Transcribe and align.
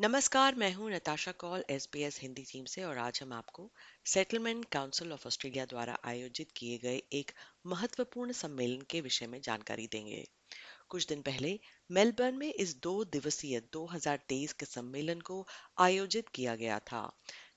नमस्कार, 0.00 0.54
मैं 0.54 0.72
हूँ 0.74 0.90
नताशा 0.90 1.32
कौल 1.32 1.64
एसबीएस 1.70 2.20
हिंदी 2.20 2.42
टीम 2.42 2.64
से 2.64 2.84
और 2.84 2.98
आज 2.98 3.18
हम 3.22 3.32
आपको 3.32 3.70
सेटलमेंट 4.06 4.64
काउंसिल 4.64 5.12
ऑफ़ 5.12 5.26
ऑस्ट्रेलिया 5.26 5.64
द्वारा 5.64 5.98
आयोजित 6.04 6.52
किए 6.56 6.78
गए 6.78 7.02
एक 7.12 7.30
महत्वपूर्ण 7.66 8.32
सम्मेलन 8.32 8.82
के 8.90 9.00
विषय 9.00 9.26
में 9.26 9.40
जानकारी 9.40 9.86
देंगे। 9.86 10.24
कुछ 10.88 11.06
दिन 11.06 11.22
पहले 11.22 11.60
मेलबर्न 11.90 12.34
में 12.34 12.54
इस 12.54 12.76
दो 12.76 13.04
दिवसीय 13.04 13.60
2023 13.72 14.52
के 14.52 14.66
सम्मेलन 14.66 15.20
को 15.20 15.46
आयोजित 15.78 16.28
किया 16.28 16.56
गया 16.56 16.78
था, 16.78 17.12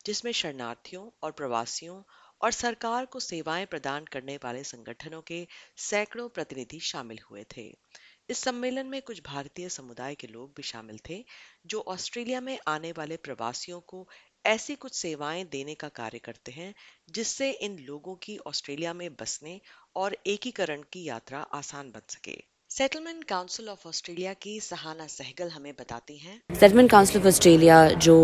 जिसमें 0.05 0.31
शरणार्थियों 0.31 1.09
और 1.23 1.31
प्रवासियों 1.31 2.03
और 2.41 2.52
सरकार 2.52 3.05
को 3.05 3.20
सेवाएँ 3.20 3.66
प्रदान 3.66 4.05
करने 4.05 4.38
वाले 4.38 4.63
संगठनों 4.63 5.21
के 5.21 5.48
सैकड़ों 5.77 6.30
प्रतिनिधि 6.30 6.80
शामिल 6.80 7.20
हुए 7.31 7.45
थे। 7.57 7.73
इस 8.30 8.38
सम्मेलन 8.38 8.86
में 8.86 9.02
कुछ 9.02 9.22
भारतीय 9.26 9.70
समुदाय 9.70 10.16
के 10.16 10.27
लोग 10.27 10.52
भी 10.58 10.63
शामिल 10.63 11.00
थे, 11.09 11.23
जो 11.66 11.84
ऑस्ट्रेलिया 11.88 12.41
में 12.41 12.58
आने 12.68 12.91
वाले 12.91 13.18
प्रवासियों 13.18 13.80
को 13.80 14.08
ऐसी 14.46 14.76
कुछ 14.76 14.94
सेवाएँ 14.94 15.44
देने 15.44 15.76
का 15.76 15.88
कार्य 15.90 16.20
करते 16.20 16.52
हैं, 16.52 16.73
जिससे 17.09 17.52
इन 17.52 17.77
लोगों 17.80 18.16
की 18.16 18.38
ऑस्ट्रेलिया 18.48 18.94
में 18.94 19.09
बसने 19.13 19.59
और 19.96 20.18
एकीकरण 20.27 20.82
की 20.94 21.04
यात्रा 21.04 21.40
आसान 21.54 21.91
बन 21.91 22.02
सके। 22.09 22.38
सेटलमेंट 22.70 23.23
काउंसिल 23.23 23.70
ऑफ़ 23.70 23.88
ऑस्ट्रेलिया 23.88 24.34
की 24.34 24.60
सहाना 24.60 25.08
सहगल 25.08 25.49
हमें 25.49 25.74
बताती 25.74 26.18
हैं। 26.18 26.40
सेटलमेंट 26.60 26.90
काउंसिल 26.91 27.21
ऑफ़ 27.21 27.27
ऑस्ट्रेलिया 27.27 27.88
जो 27.99 28.16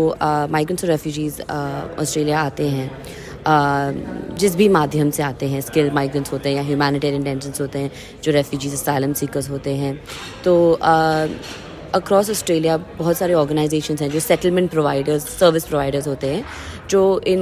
माइग्रेंट्स 0.50 0.84
और 0.84 0.90
रेफ्यूजीज 0.90 1.40
ऑस्ट्रेलिया 1.40 2.40
आते 2.40 2.68
हैं 2.68 3.29
जिस 3.46 4.56
भी 4.56 4.68
माध्यम 4.70 5.10
से 5.10 5.22
आते 5.22 5.48
हैं 5.48 5.60
स्किल 5.60 5.90
माइग्रेंट्स 5.90 6.32
होते 6.32 6.48
हैं 6.48 6.56
या 6.56 6.62
ह्यूमैनिटेरियन 6.62 7.22
टेंशंस 7.24 7.60
होते 7.60 7.78
हैं 7.78 7.90
जो 8.24 8.32
रेफ्यूजीज 8.32 8.74
असाइलम 8.74 9.12
सीकर्स 9.14 9.50
होते 9.50 9.74
हैं 9.76 9.94
तो 10.44 10.56
अक्रॉस 11.94 12.30
ऑस्ट्रेलिया 12.30 12.76
बहुत 12.76 13.16
सारे 13.16 13.34
ऑर्गेनाइजेशन 13.34 13.96
हैं 14.00 14.10
जो 14.10 14.20
सेटलमेंट 14.20 14.70
प्रोवाइडर्स 14.70 15.24
सर्विस 15.38 15.64
प्रोवाइडर्स 15.64 16.06
होते 16.08 16.26
हैं 16.26 16.44
जो 16.90 17.00
इन 17.26 17.40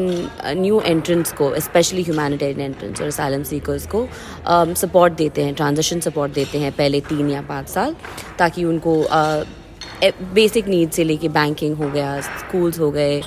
न्यू 0.56 0.80
एंट्रेंस 0.82 1.32
को 1.32 1.52
स्पेशली 1.60 2.02
ह्यूमैनिटेरियन 2.02 2.60
एंट्रेंस 2.62 3.00
और 3.00 3.06
असाइलम 3.06 3.42
सीकर्स 3.44 3.86
को 3.86 4.06
सपोर्ट 4.74 5.12
um, 5.12 5.18
देते 5.18 5.42
हैं 5.42 5.54
ट्रांजेक्शन 5.54 6.00
सपोर्ट 6.00 6.32
देते 6.32 6.58
हैं 6.58 6.72
पहले 6.72 7.00
तीन 7.02 7.30
या 7.30 7.42
पाँच 7.44 7.68
साल 7.68 7.94
ताकि 8.38 8.64
उनको 8.64 9.02
बेसिक 10.34 10.68
नीड 10.68 10.90
से 10.90 11.04
लेके 11.04 11.28
बैंकिंग 11.30 11.76
हो 11.76 11.90
गया 11.90 12.20
स्कूल्स 12.20 12.78
हो 12.80 12.90
गए 12.90 13.20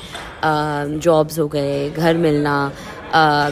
जॉब्स 0.44 1.40
हो 1.40 1.48
गए, 1.48 1.90
घर 1.90 2.18
मिलना 2.18 2.72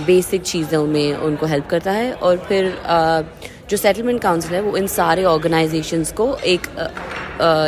बेसिक 0.05 0.41
चीज़ों 0.43 0.85
में 0.87 1.15
उनको 1.15 1.45
हेल्प 1.45 1.67
करता 1.69 1.91
है 1.91 2.11
और 2.13 2.37
फिर 2.47 2.73
जो 3.69 3.77
सेटलमेंट 3.77 4.21
काउंसिल 4.21 4.55
है 4.55 4.61
वो 4.61 4.75
इन 4.77 4.87
सारे 4.87 5.23
ऑर्गेनाइजेशंस 5.25 6.11
को 6.11 6.33
एक 6.45 6.67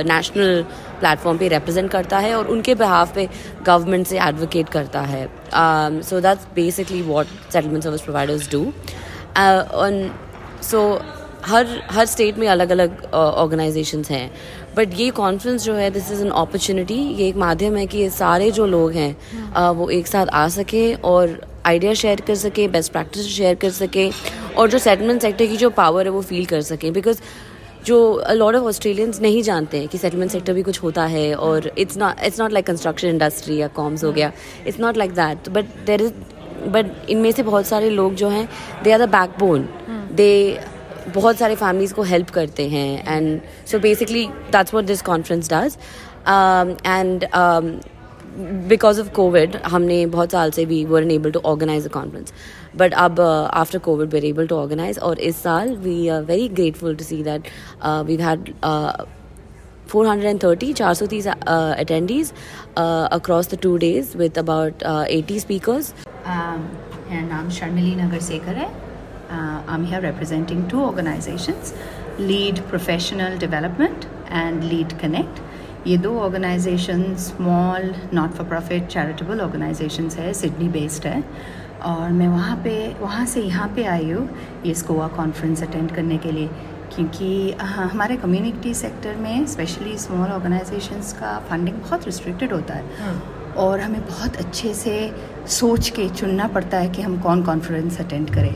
नेशनल 0.07 0.63
प्लेटफॉर्म 0.99 1.37
पे 1.37 1.47
रिप्रेजेंट 1.47 1.89
करता 1.91 2.17
है 2.19 2.33
और 2.35 2.47
उनके 2.47 2.75
बिहाफ 2.75 3.13
पे 3.15 3.27
गवर्नमेंट 3.65 4.07
से 4.07 4.19
एडवोकेट 4.19 4.69
करता 4.69 5.01
है। 5.01 5.27
So 6.01 6.19
that's 6.21 6.47
basically 6.55 7.01
what 7.01 7.27
settlement 7.53 7.83
service 7.83 8.01
providers 8.01 8.51
do 8.51 8.71
so 10.63 11.01
हर 11.45 11.67
हर 11.91 12.05
स्टेट 12.05 12.37
में 12.37 12.47
अलग 12.47 12.69
अलग 12.71 13.03
ऑर्गेनाइजेशंस 13.13 14.09
हैं। 14.11 14.31
बट 14.75 14.93
ये 14.95 15.09
कॉन्फ्रेंस 15.11 15.63
जो 15.63 15.73
है 15.73 15.89
दिस 15.91 16.11
इज़ 16.11 16.21
एन 16.21 16.29
अपॉर्चुनिटी 16.29 16.93
ये 16.93 17.27
एक 17.27 17.35
माध्यम 17.35 17.75
है 17.77 17.85
कि 17.85 17.97
ये 17.97 18.09
सारे 18.09 18.49
जो 18.51 18.65
लोग 18.65 18.91
हैं 18.91 19.15
uh, 19.53 19.75
वो 19.75 19.89
एक 19.89 20.07
साथ 20.07 20.25
आ 20.25 20.47
सकें 20.47 20.95
और 20.95 21.39
आइडिया 21.65 21.93
शेयर 21.93 22.21
कर 22.21 22.35
सके 22.35 22.67
बेस्ट 22.67 22.91
प्रैक्टिस 22.91 23.27
शेयर 23.27 23.55
कर 23.55 23.69
सके 23.71 24.09
और 24.57 24.69
जो 24.69 24.77
सेटलमेंट 24.79 25.21
सेक्टर 25.21 25.45
की 25.45 25.57
जो 25.57 25.69
पावर 25.69 26.05
है 26.05 26.11
वो 26.11 26.21
फील 26.21 26.45
कर 26.45 26.61
सकें. 26.61 26.91
बिकॉज़ 26.93 27.21
जो 27.85 27.99
लॉट 28.31 28.55
ऑफ़ 28.55 28.63
ऑस्ट्रेलियंस 28.63 29.21
नहीं 29.21 29.41
जानते 29.43 29.77
हैं 29.77 29.87
कि 29.87 29.97
सेटलमेंट 29.97 30.31
सेक्टर 30.31 30.53
भी 30.53 30.63
कुछ 30.63 30.81
होता 30.83 31.05
है 31.05 31.33
और 31.35 31.71
it's 31.77 31.97
not 31.97 32.23
it's 32.25 32.39
not 32.39 32.51
like 32.51 32.65
construction 32.65 33.07
industry 33.07 33.57
या 33.57 33.67
कॉम्स 33.75 34.03
हो 34.03 34.11
गया. 34.11 34.31
It's 34.67 34.79
not 34.79 34.97
like 34.97 35.11
that 35.11 35.49
but 35.49 35.65
there 35.85 36.01
is 36.01 36.11
but 36.67 37.09
इनमें 37.09 37.31
से 37.31 37.43
बहुत 37.43 37.65
सारे 37.65 37.89
लोग 37.89 38.15
जो 38.15 38.29
हैं 38.29 38.47
they 38.83 38.91
are 38.91 39.05
the 39.05 39.09
backbone 39.09 39.67
they 40.15 40.31
बहुत 41.07 41.37
सारे 41.37 41.55
फैमिलीज़ 41.55 41.93
को 41.93 42.03
हेल्प 42.03 42.29
करते 42.29 42.67
हैं. 42.69 43.03
And 43.07 43.41
so 43.67 43.79
basically 43.79 44.25
that's 44.51 44.73
what 44.73 44.85
this 44.85 45.01
conference 45.01 45.49
does 45.53 45.77
and 46.87 47.25
because 48.67 48.99
of 49.01 49.09
covid 49.13 49.55
हमने 49.65 50.05
बहुत 50.07 50.31
साल 50.31 50.51
से 50.51 50.65
भी 50.65 50.83
were 50.85 51.11
able 51.11 51.31
to 51.31 51.39
organise 51.45 51.85
a 51.85 51.89
conference 51.93 52.33
but 52.77 52.93
अब 52.93 53.19
after 53.21 53.79
covid 53.87 54.13
we're 54.13 54.25
able 54.25 54.47
to 54.47 54.55
organise 54.55 54.99
और 54.99 55.19
इस 55.19 55.41
साल 55.43 55.75
we 55.77 56.07
are 56.07 56.21
very 56.23 56.47
grateful 56.49 56.95
to 56.95 57.03
see 57.03 57.23
that 57.23 57.47
we 58.05 58.15
had 58.21 58.53
430 59.93 60.73
चार 60.73 60.93
सौ 60.93 61.05
तीस 61.07 61.27
attendees 61.27 62.31
across 62.77 63.49
the 63.53 63.57
two 63.63 63.75
days 63.77 64.17
with 64.17 64.37
about 64.39 64.83
eighty 65.09 65.39
speakers 65.39 65.93
मेरा 66.27 67.21
नाम 67.27 67.49
शर्मिली 67.49 67.95
नगर 67.95 68.19
सेकर 68.21 68.55
है। 68.55 68.69
Uh, 69.31 69.63
I'm 69.65 69.85
here 69.85 70.01
representing 70.01 70.67
two 70.67 70.81
organizations 70.81 71.73
Lead 72.19 72.61
Professional 72.67 73.37
Development 73.37 74.05
and 74.29 74.63
Lead 74.65 74.99
Connect. 74.99 75.39
ये 75.87 75.95
दो 75.97 76.09
organisation 76.19 77.03
small 77.17 77.93
not 78.13 78.31
for 78.31 78.47
profit 78.47 78.87
charitable 78.87 79.39
organisations 79.41 80.17
है 80.17 80.33
सिडनी 80.33 80.67
बेस्ड 80.69 81.05
है 81.07 81.23
और 81.83 82.09
मैं 82.11 82.27
वहाँ 82.27 82.55
पे 82.63 82.73
वहाँ 82.99 83.25
से 83.25 83.41
यहाँ 83.41 83.67
पे 83.75 83.83
आई 83.85 84.11
हूँ 84.11 84.27
ये 84.65 84.73
स्कोवा 84.73 85.07
कॉन्फ्रेंस 85.15 85.63
अटेंड 85.63 85.91
करने 85.95 86.17
के 86.17 86.31
लिए 86.31 86.47
क्योंकि 86.95 87.51
हमारे 87.61 88.17
कम्युनिटी 88.17 88.73
सेक्टर 88.73 89.15
में 89.17 89.45
स्पेशली 89.47 89.97
स्मॉल 89.97 90.31
ऑर्गेनाइजेशंस 90.31 91.13
का 91.19 91.37
फंडिंग 91.49 91.77
बहुत 91.77 92.05
रिस्ट्रिक्टेड 92.05 92.53
होता 92.53 92.73
है 92.73 92.97
हाँ। 92.97 93.53
और 93.57 93.79
हमें 93.79 94.01
बहुत 94.05 94.35
अच्छे 94.35 94.73
से 94.73 94.95
सोच 95.49 95.89
के 95.89 96.07
चुनना 96.09 96.47
पड़ता 96.47 96.77
है 96.77 96.89
कि 96.89 97.01
हम 97.01 97.19
कौन 97.21 97.43
कॉन्फ्रेंस 97.43 97.99
अटेंड 98.01 98.33
करें 98.35 98.55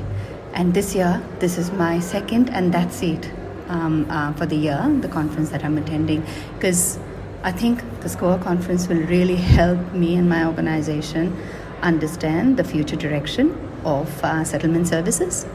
And 0.55 0.75
this 0.75 0.95
year, 0.95 1.23
this 1.39 1.59
is 1.59 1.71
my 1.73 2.01
second 2.01 2.51
and 2.51 2.75
that's 2.75 3.03
it 3.03 3.31
um, 3.69 4.07
uh, 4.11 4.33
for 4.33 4.47
the 4.47 4.57
year, 4.57 4.83
the 5.01 5.09
conference 5.09 5.51
that 5.51 5.65
I'm 5.65 5.79
attending. 5.79 6.25
Because 6.55 6.99
I 7.43 7.53
think 7.53 7.83
the 8.01 8.09
SCORE 8.09 8.39
conference 8.39 8.89
will 8.89 9.03
really 9.07 9.37
help 9.37 9.93
me 9.93 10.17
and 10.17 10.29
my 10.29 10.45
organization 10.45 11.37
understand 11.83 12.57
the 12.57 12.65
future 12.65 12.97
direction 12.97 13.57
of 13.85 14.23
uh, 14.25 14.45
settlement 14.45 14.89
services. 14.89 15.47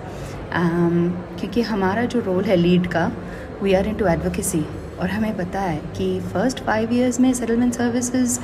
Um, 0.51 1.11
क्योंकि 1.39 1.61
हमारा 1.61 2.05
जो 2.05 2.19
role 2.25 2.43
है 2.43 2.55
Lead 2.55 2.87
का 2.91 3.11
we 3.61 3.73
are 3.73 3.87
into 3.97 4.05
advocacy 4.07 4.63
और 4.99 5.09
हमें 5.09 5.35
पता 5.37 5.61
है 5.61 5.77
कि 5.97 6.07
फर्स्ट 6.33 6.59
फाइव 6.65 6.93
ईयर्स 6.93 7.19
में 7.19 7.33
सेटलमेंट 7.33 7.73
सर्विसेज 7.73 8.39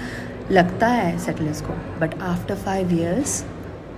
लगता 0.51 0.88
है 0.88 1.17
सेटलर्स 1.25 1.61
को 1.61 1.73
बट 1.99 2.19
आफ्टर 2.22 2.55
फाइव 2.66 2.94
ईयर्स 2.94 3.44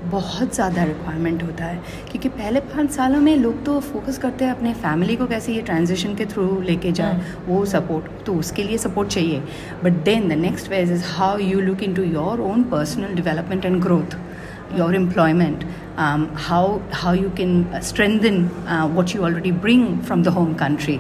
बहुत 0.05 0.55
ज़्यादा 0.55 0.83
रिक्वायरमेंट 0.85 1.43
होता 1.43 1.65
है। 1.65 1.79
क्योंकि 2.11 2.29
पहले 2.29 2.61
पाँच 2.61 2.91
सालों 2.91 3.21
में 3.21 3.37
लोग 3.37 3.65
तो 3.65 3.79
फोकस 3.83 4.19
करते 4.19 4.45
हैं 4.45 4.53
अपने 4.53 4.73
फैमिली 4.75 5.17
को 5.17 5.27
कैसे 5.27 5.53
ये 5.53 5.63
ट्रांजिशन 5.63 6.15
के 6.15 6.27
थ्रू 6.27 6.61
लेके 6.61 6.93
जाए 6.93 7.15
हाँ। 7.15 7.45
वो 7.47 7.65
सपोर्ट 7.67 8.25
तो 8.27 8.35
उसके 8.35 8.63
लिए 8.63 8.79
सपोर्ट 8.79 9.09
चाहिए। 9.09 9.43
But 9.85 10.03
then 10.05 10.29
the 10.29 10.39
next 10.41 10.71
ways 10.71 10.93
is 10.93 11.05
how 11.07 11.39
you 11.39 11.61
look 11.61 11.83
in 11.83 11.95
to 11.95 12.03
your 12.05 12.41
own 12.43 12.63
personal 12.71 13.15
development 13.15 13.65
and 13.65 13.81
growth 13.83 14.17
your 14.79 14.95
employment 14.95 15.65
how 16.39 16.79
how 16.95 17.15
you 17.15 17.31
can 17.37 17.65
strengthen 17.83 18.45
what 18.95 19.15
you 19.15 19.23
already 19.23 19.53
bring 19.65 19.99
from 20.01 20.23
the 20.23 20.29
home 20.29 20.55
country 20.55 20.99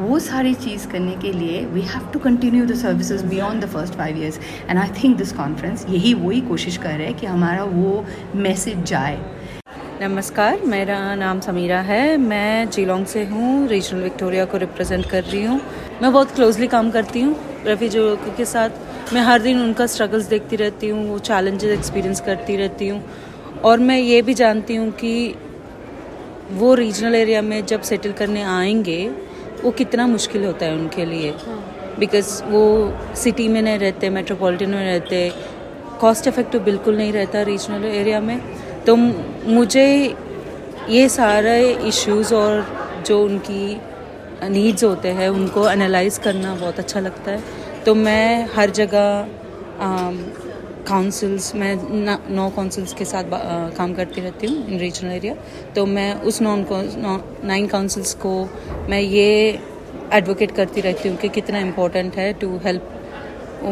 वो 0.00 0.18
सारी 0.18 0.52
चीज़ 0.54 0.86
करने 0.88 1.14
के 1.16 1.30
लिए 1.32 1.64
we 1.64 1.80
have 1.82 2.08
to 2.12 2.18
continue 2.18 2.64
the 2.66 2.74
services 2.76 3.24
beyond 3.26 3.64
the 3.64 3.68
first 3.68 3.94
five 3.94 4.16
years 4.18 4.38
and 4.70 4.78
I 4.78 4.88
think 5.02 5.16
this 5.16 5.32
conference 5.32 5.84
यही 5.90 6.12
वही 6.14 6.40
कोशिश 6.40 6.76
कर 6.76 6.88
रहे 6.88 7.06
हैं 7.06 7.16
कि 7.18 7.26
हमारा 7.26 7.62
वो 7.64 8.04
मैसेज 8.36 8.82
जाए। 8.82 9.18
नमस्कार, 10.02 10.60
मेरा 10.64 11.14
नाम 11.14 11.40
समीरा 11.40 11.80
है। 11.80 12.16
मैं 12.16 12.68
जीलोंग 12.70 13.06
से 13.06 13.24
हूँ 13.24 13.68
रीजनल 13.68 14.02
विक्टोरिया 14.02 14.44
को 14.44 14.56
रिप्रेजेंट 14.56 15.06
कर 15.10 15.22
रही 15.22 15.44
हूँ। 15.44 15.60
मैं 16.02 16.12
बहुत 16.12 16.34
क्लोजली 16.34 16.66
काम 16.66 16.90
करती 16.90 17.20
हूँ 17.20 17.34
रेफ्यूजों 17.66 18.34
के 18.36 18.44
साथ। 18.44 19.14
मैं 19.14 19.22
हर 19.22 19.42
दिन 19.42 19.60
उनका 19.60 19.86
स्ट्रगल्स 19.86 20.26
देखती 20.26 20.56
रहती 20.56 20.88
हूँ, 20.88 21.08
वो 21.08 21.18
चैलेंजेस 21.18 21.78
एक्सपीरियंस 21.78 22.20
करती 22.20 22.56
रहती 22.56 22.88
हूँ। 22.88 23.02
और 23.64 23.78
मैं 23.78 23.98
ये 23.98 24.20
भी 24.22 24.34
जानती 24.34 24.74
हूँ 24.74 24.90
कि 24.90 25.34
वो 26.52 26.74
रीजनल 26.74 27.14
एरिया 27.14 27.42
में 27.42 27.64
जब 27.66 27.80
सेटल 27.82 28.12
करने 28.12 28.42
आएँगे 28.42 29.10
वो 29.62 29.70
कितना 29.72 30.06
मुश्किल 30.06 30.44
होता 30.44 30.66
है 30.66 30.74
उनके 30.74 31.04
लिए। 31.04 31.34
बिकॉज़ 31.98 32.42
वो 32.44 32.62
सिटी 33.16 33.48
में 33.48 33.60
नहीं 33.62 33.78
रहते 33.78 34.10
मेट्रोपॉलिटन 34.10 34.70
में 34.70 34.84
रहते 34.84 35.30
कॉस्ट 36.00 36.26
इफ़ेक्टिव 36.26 36.62
बिल्कुल 36.62 36.96
नहीं 36.96 37.12
रहता 37.12 37.42
रीजनल 37.42 37.84
एरिया 37.84 38.20
में। 38.20 38.40
तो 38.86 38.96
मुझे 38.96 39.86
ये 40.90 41.08
सारे 41.08 41.60
इश्यूज़ 41.88 42.34
और 42.34 42.66
जो 43.06 43.22
उनकी 43.24 43.80
नीड्स 44.44 44.84
होते 44.84 45.08
हैं 45.10 45.28
उनको 45.28 45.68
एनालाइज 45.68 46.18
करना 46.18 46.54
बहुत 46.54 46.78
अच्छा 46.78 47.00
लगता 47.00 47.30
है। 47.30 47.42
तो 47.84 47.94
मैं 47.94 48.48
हर 48.54 48.70
जगह 48.70 49.26
काउंसिल्स 50.88 51.54
मैं 51.54 51.74
नौ 52.34 52.48
काउंसिल्स 52.50 52.92
के 52.94 53.04
साथ 53.04 53.24
काम 53.76 53.94
करती 53.94 54.20
रहती 54.20 54.46
हूँ 54.46 54.66
इन 54.68 54.78
रीजनल 54.78 55.10
एरिया 55.12 55.34
तो 55.76 55.86
मैं 55.86 56.12
उस 56.22 56.40
नॉन 56.42 56.66
नाइन 57.44 57.66
काउंसिल्स 57.66 58.14
को 58.14 58.34
मैं 58.90 59.00
ये 59.00 59.26
एडवोकेट 60.12 60.50
करती 60.50 60.80
रहती 60.80 61.08
हूँ 61.08 61.16
कि 61.16 61.28
कितना 61.28 61.58
इम्पोर्टेंट 61.58 62.16
है 62.16 62.32
टू 62.32 62.56
हेल्प 62.64 62.92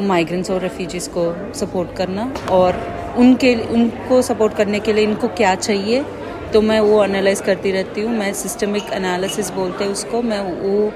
माइग्रेंट्स 0.03 0.51
और 0.51 0.61
रेफ्यूजीज़ 0.61 1.09
को 1.17 1.25
सपोर्ट 1.55 1.97
करना 1.97 2.33
और 2.51 2.77
उनके, 3.19 3.55
उनको 3.55 4.21
सपोर्ट 4.23 4.57
करने 4.57 4.81
के 4.81 4.93
लिए 4.93 5.05
इनको 5.05 5.29
क्या 5.37 5.55
चाहिए 5.55 6.05
तो 6.53 6.61
मैं 6.61 6.81
वो 6.81 7.03
एनालाइज 7.05 7.41
करती 7.41 7.71
रहती 7.73 8.01
हूँ. 8.01 8.13
मैं 8.13 8.33
सिस्टमिक 8.35 8.93
एनालिसिस 8.93 9.51
बोलते 9.51 9.85
हैं 9.85 9.91
उसको. 9.93 10.23
मैं 10.23 10.41
वो 10.61 10.93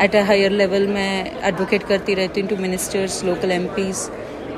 एट 0.00 0.16
अ 0.16 0.22
हायर 0.26 0.50
लेवल 0.52 0.86
में 0.86 1.40
एडवोकेट 1.42 1.82
करती 1.88 2.14
रहती 2.14 2.40
हूँ 2.40 2.48
to 2.48 2.56
ministers 2.56 3.22
local 3.24 3.52
M 3.52 3.66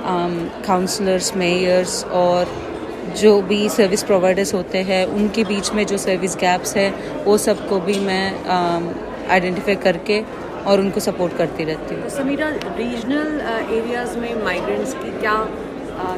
councillors 0.04 1.34
mayors 1.36 2.04
और 2.14 2.46
जो 3.16 3.40
भी 3.42 3.68
सर्विस 3.68 4.02
प्रोवाइडर्स 4.02 4.54
होते 4.54 4.78
हैं 4.82 5.04
उनके 5.16 5.44
बीच 5.44 5.72
में 5.72 5.84
जो 5.86 5.98
सर्विस 5.98 6.36
गैप्स 6.36 6.76
है 6.76 6.88
वो 7.24 7.36
सबको 7.38 7.80
भी 7.80 7.98
मैं 8.00 8.24
आइडेंटिफाई 9.28 9.74
um, 9.74 9.82
करके 9.82 10.22
और 10.64 10.80
उनको 10.80 11.00
सपोर्ट 11.00 11.36
करती 11.36 11.64
रहती 11.64 11.94
हूँ। 11.94 12.02
तो 12.02 12.08
समीरा 12.10 12.48
रीजनल 12.48 13.40
एरियाज़ 13.72 14.16
में 14.18 14.42
माइग्रेंट्स 14.44 14.94
की 14.94 15.10
क्या 15.20 15.36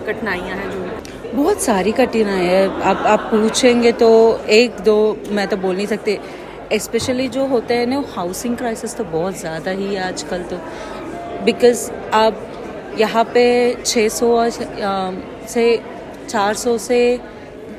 कठिनाइयाँ 0.06 0.56
हैं 0.56 0.71
जो 0.71 1.37
बहुत 1.37 1.62
सारी 1.62 1.93
कठिनाई 1.93 2.44
है। 2.44 2.83
आप 2.83 3.06
आप 3.06 3.29
पूछेंगे 3.31 3.93
तो 3.93 4.11
एक 4.50 4.81
दो 4.85 4.97
मैं 5.31 5.47
तो 5.49 5.56
बोल 5.56 5.77
नहीं 5.77 5.87
सकती। 5.87 6.19
स्पेशली 6.81 7.29
जो 7.29 7.47
होते 7.47 7.75
हैं 7.75 7.87
ना 7.87 8.03
हाउसिंग 8.15 8.56
क्राइसिस 8.56 8.97
तो 8.97 9.05
बहुत 9.06 9.38
ज़्यादा 9.41 9.71
ही 9.71 9.94
है 9.94 10.03
आजकल 10.03 10.43
तो। 10.53 10.56
बिकॉज़ 11.44 11.91
आप 12.15 12.46
यहाँ 12.99 13.25
पे 13.25 13.75
600 13.85 14.51
से 15.49 15.83
400 16.29 16.79
से 16.79 17.19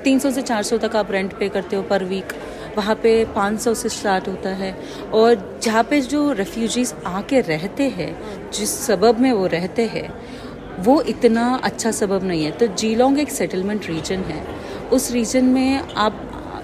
300 0.04 0.32
से 0.32 0.42
400 0.42 0.78
तक 0.78 0.96
आप 0.96 1.12
रेंट 1.12 1.34
पे 1.40 1.50
करते 1.50 1.76
हो 1.76 1.82
पर 1.82 2.04
वीक 2.04 2.34
वहाँ 2.78 2.96
पे 2.96 3.26
500 3.26 3.74
से 3.74 3.90
स्टार्ट 3.90 4.28
होता 4.28 4.50
है। 4.50 4.76
और 5.14 5.60
जहाँ 5.64 5.84
पे 5.84 6.02
जो 6.02 6.32
रेफ्यूजीज़ 6.32 6.94
आके 7.06 7.40
रहते 7.42 7.84
हैं, 7.84 8.16
जिस 8.52 8.78
सबब 8.86 9.20
में 9.20 9.32
वो 9.32 9.48
रहते 9.48 9.86
हैं, 9.86 10.14
वो 10.80 11.02
इतना 11.02 11.62
अच्छा 11.64 11.92
सबब 11.92 12.24
नहीं 12.24 12.46
है। 12.46 12.52
तो 12.52 12.68
जीलोंग 12.68 13.20
एक 13.20 13.30
सेटलमेंट 13.30 13.88
रीजन 13.88 14.20
है। 14.20 14.46
उस 14.94 15.12
रीजन 15.12 15.46
में 15.46 15.80
आप 15.80 16.24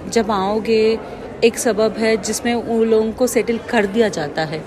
जब 0.09 0.31
आओगे, 0.31 0.99
एक 1.43 1.57
सबब 1.57 1.95
है 1.97 2.17
जिसमें 2.17 2.53
उन 2.53 2.83
लोगों 2.83 3.11
को 3.11 3.27
सेटल 3.27 3.57
कर 3.57 3.85
दिया 3.85 4.09
जाता 4.09 4.43
है। 4.43 4.63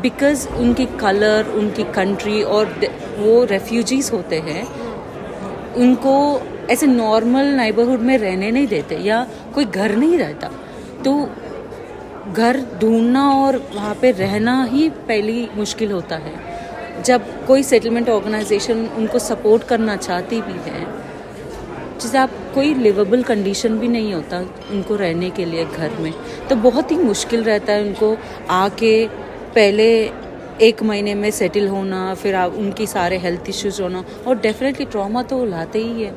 बिकॉज़ 0.00 0.48
उनकी 0.50 0.84
कलर 1.00 1.48
उनकी 1.54 1.84
कंट्री 1.94 2.42
और 2.44 2.74
वो 3.18 3.42
रेफ्यूजीज 3.44 4.10
होते 4.12 4.38
हैं, 4.40 4.64
उनको 5.76 6.14
ऐसे 6.70 6.86
नॉर्मल 6.86 7.46
नाइबरहुड 7.56 8.00
में 8.00 8.16
रहने 8.18 8.50
नहीं 8.50 8.66
देते 8.66 8.96
या 8.98 9.26
कोई 9.54 9.64
घर 9.64 9.96
नहीं 9.96 10.18
रहता। 10.18 10.50
तो 11.04 11.14
घर 12.32 12.60
ढूंढना 12.80 13.28
और 13.34 13.56
वहाँ 13.74 13.94
पे 14.00 14.10
रहना 14.12 14.62
ही 14.64 14.88
पहली 15.08 15.48
मुश्किल 15.56 15.92
होता 15.92 16.16
है। 16.16 17.02
जब 17.04 17.46
कोई 17.46 17.62
सेटलमेंट 17.62 18.08
ऑर्गेनाइजेशन 18.08 18.86
उनको 18.88 19.18
सपोर्ट 19.18 19.62
करना 19.64 19.96
चाहती 19.98 20.40
भी 20.40 20.70
है, 20.70 20.86
जैसे 21.94 22.18
आप 22.18 22.30
कोई 22.54 22.74
लिवेबल 22.74 23.22
कंडीशन 23.22 23.78
भी 23.78 23.88
नहीं 23.88 24.12
होता 24.14 24.38
उनको 24.72 24.96
रहने 24.96 25.30
के 25.30 25.44
लिए 25.44 25.64
घर 25.66 25.96
में 26.00 26.12
तो 26.48 26.56
बहुत 26.58 26.90
ही 26.92 26.96
मुश्किल 26.98 27.42
रहता 27.44 27.72
है 27.72 27.86
उनको 27.86 28.16
आके 28.50 28.92
पहले 29.58 30.10
एक 30.62 30.82
महीने 30.82 31.14
में 31.14 31.30
सेटल 31.30 31.68
होना, 31.68 32.14
फिर 32.14 32.34
आप 32.34 32.54
उनकी 32.54 32.86
सारे 32.86 33.18
हेल्थ 33.18 33.48
इश्यूज़ 33.48 33.82
होना, 33.82 34.04
और 34.26 34.38
डेफिनेटली 34.38 34.86
ट्रॉमा 34.86 35.22
तो 35.22 35.44
लाते 35.44 35.78
ही 35.78 36.02
है। 36.02 36.12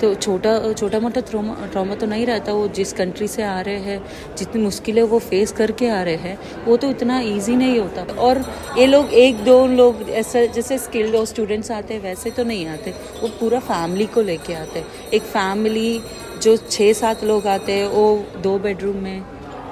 तो 0.00 0.14
छोटा 0.14 0.72
छोटा 0.72 1.00
मोटा 1.00 1.20
ट्रोमा 1.20 1.54
ट्रॉमा 1.72 1.94
तो 1.94 2.06
नहीं 2.06 2.26
रहता, 2.26 2.52
वो 2.52 2.68
जिस 2.68 2.92
कंट्री 2.92 3.28
से 3.28 3.42
आ 3.42 3.60
रहे 3.60 3.78
हैं, 3.78 3.98
जितनी 4.38 4.62
मुश्किलें 4.62 5.02
वो 5.02 5.18
फेस 5.18 5.52
करके 5.52 5.88
आ 5.88 6.02
रहे 6.02 6.16
हैं, 6.16 6.38
वो 6.64 6.76
तो 6.76 6.90
इतना 6.90 7.20
इजी 7.20 7.56
नहीं 7.56 7.78
होता। 7.78 8.02
और 8.18 8.44
ये 8.78 8.86
लोग, 8.86 9.12
एक, 9.14 9.44
दो 9.44 9.66
लोग 9.66 10.10
ऐसा, 10.10 10.44
जैसे 10.44 10.78
स्किल्ड 10.78 11.16
और 11.16 11.26
स्टूडेंट्स 11.26 11.70
आते 11.70 11.94
हैं, 11.94 12.02
वैसे 12.02 12.30
तो 12.30 12.44
नहीं 12.44 12.66
आते, 12.66 12.90
वो 13.22 13.28
पूरा 13.40 13.58
फैमिली 13.58 14.06
को 14.06 14.22
लेके 14.22 14.54
आते 14.54 14.84
एक 15.14 15.22
फैमिली 15.22 16.00
जो 16.42 16.56
छः 16.56 16.92
सात 16.92 17.24
लोग 17.24 17.46
आते 17.46 17.72
हैं, 17.72 17.88
वो 17.88 18.24
दो 18.42 18.58
बेडरूम 18.58 18.96
में 18.96 19.22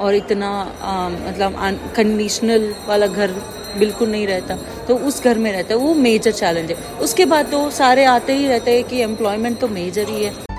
और 0.01 0.15
इतना 0.15 0.49
आ, 0.83 1.09
मतलब 1.09 1.93
कंडीशनल 1.97 2.75
वाला 2.89 3.07
घर 3.07 3.35
बिल्कुल 3.79 4.09
नहीं 4.09 4.27
रहता। 4.27 4.57
तो 4.89 4.97
उस 4.99 5.23
घर 5.25 5.39
में 5.39 5.51
रहता 5.53 5.75
है 5.75 5.81
वो 5.81 5.95
मेजर 5.95 6.33
चैलेंज 6.33 6.71
है। 6.71 6.77
उसके 6.99 7.25
बाद 7.25 7.51
तो 7.51 7.69
सारे 7.71 8.05
आते 8.05 8.35
ही 8.35 8.47
रहते 8.49 8.75
हैं 8.75 8.85
कि 8.85 9.01
एम्प्लॉयमेंट 9.03 9.59
तो 9.61 9.69
मेजर 9.69 10.09
ही 10.09 10.25
है। 10.25 10.54